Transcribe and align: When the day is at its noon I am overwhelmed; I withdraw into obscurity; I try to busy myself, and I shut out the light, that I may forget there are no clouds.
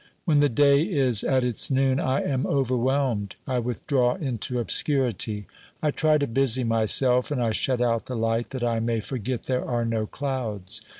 When 0.25 0.39
the 0.39 0.49
day 0.49 0.81
is 0.81 1.23
at 1.23 1.43
its 1.43 1.69
noon 1.69 1.99
I 1.99 2.21
am 2.23 2.47
overwhelmed; 2.47 3.35
I 3.45 3.59
withdraw 3.59 4.15
into 4.15 4.57
obscurity; 4.57 5.45
I 5.79 5.91
try 5.91 6.17
to 6.17 6.25
busy 6.25 6.63
myself, 6.63 7.29
and 7.29 7.39
I 7.39 7.51
shut 7.51 7.81
out 7.81 8.07
the 8.07 8.15
light, 8.17 8.49
that 8.49 8.63
I 8.63 8.79
may 8.79 8.99
forget 8.99 9.43
there 9.43 9.63
are 9.63 9.85
no 9.85 10.07
clouds. 10.07 10.81